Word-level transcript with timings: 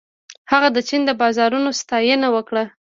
هغه 0.51 0.69
د 0.75 0.77
چین 0.87 1.01
د 1.05 1.11
بازارونو 1.21 1.69
ستاینه 1.81 2.27
وکړه. 2.35 2.63